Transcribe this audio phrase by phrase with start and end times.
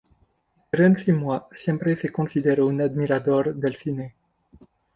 [0.71, 4.15] Terenci Moix siempre se consideró un admirador del cine.